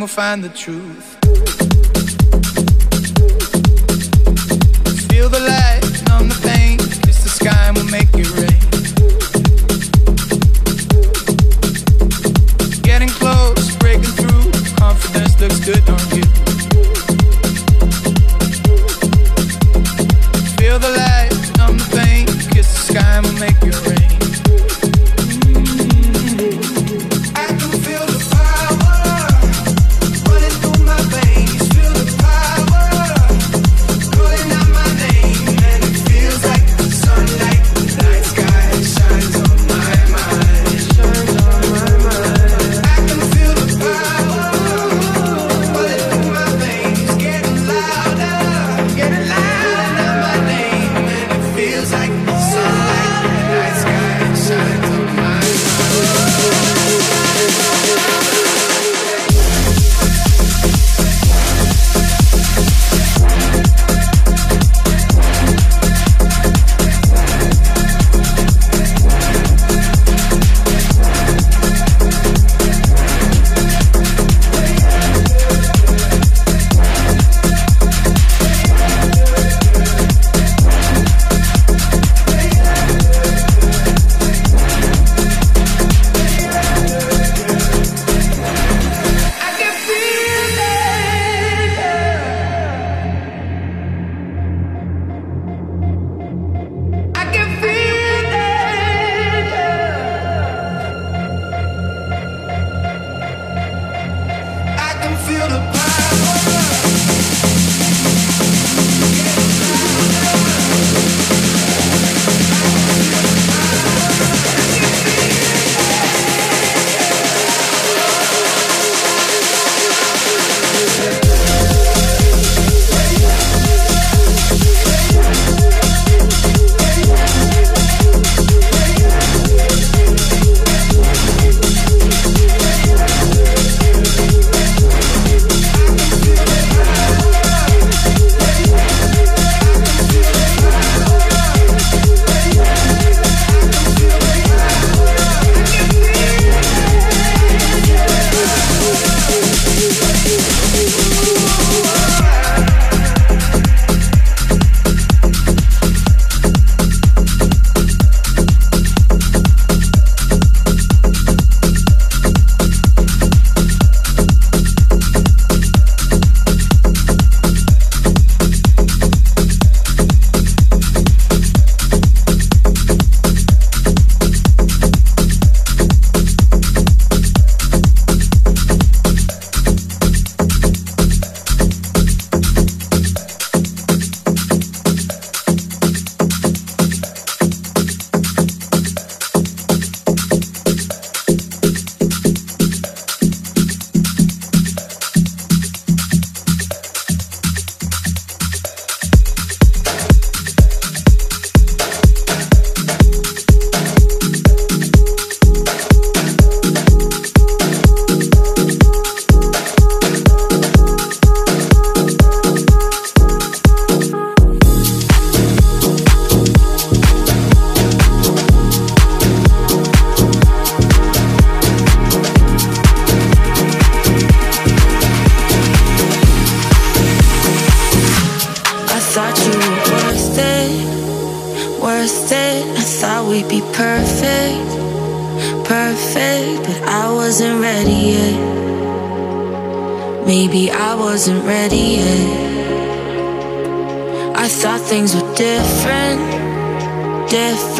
We'll 0.00 0.08
find 0.08 0.42
the 0.42 0.48
truth. 0.48 0.89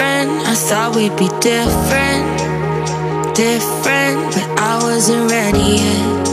I 0.03 0.55
thought 0.55 0.97
we'd 0.97 1.15
be 1.17 1.29
different, 1.41 2.25
different, 3.37 4.35
but 4.35 4.49
I 4.59 4.79
wasn't 4.83 5.31
ready 5.31 5.77
yet. 5.77 6.25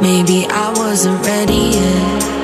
Maybe 0.00 0.46
I 0.48 0.72
wasn't 0.76 1.24
ready 1.26 1.76
yet. 1.76 2.37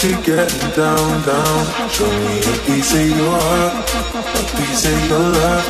want 0.00 0.16
you 0.16 0.34
getting 0.34 0.70
down, 0.76 1.26
down. 1.26 1.90
Show 1.90 2.08
me 2.08 2.38
a 2.40 2.56
piece 2.64 2.94
of 2.94 3.06
your 3.08 3.36
heart, 3.36 3.90
a 4.16 4.56
piece 4.56 4.86
of 4.86 5.08
your 5.08 5.18
love. 5.18 5.64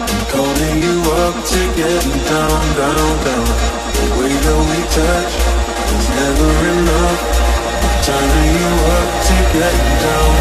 I'm 0.00 0.24
calling 0.32 0.82
you 0.82 0.98
up 1.22 1.34
to 1.46 1.60
getting 1.76 2.18
down, 2.26 2.62
down, 2.74 3.14
down. 3.24 3.46
The 3.94 4.04
way 4.18 4.34
that 4.34 4.58
we 4.66 4.80
touch 4.94 5.32
is 5.94 6.06
never 6.18 6.50
enough. 6.74 7.20
I'm 7.84 7.96
turning 8.02 8.52
you 8.58 8.72
up 8.98 9.10
to 9.26 9.36
get 9.54 9.76
down, 10.02 10.34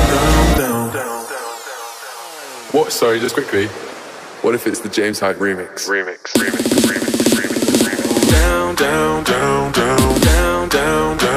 down, 0.57 0.93
down. 0.93 1.25
What? 2.71 2.91
Sorry, 2.91 3.19
just 3.19 3.35
quickly. 3.35 3.67
What 4.41 4.55
if 4.55 4.67
it's 4.67 4.79
the 4.79 4.89
James 4.89 5.19
Hype 5.19 5.37
remix? 5.37 5.87
Remix, 5.87 6.33
remix, 6.37 6.65
remix, 6.85 7.17
remix, 7.37 7.85
remix. 7.85 8.31
Down, 8.31 8.75
down, 8.75 9.23
down, 9.23 9.71
down, 9.71 10.21
down, 10.21 10.69
down, 10.69 11.17
down. 11.17 11.36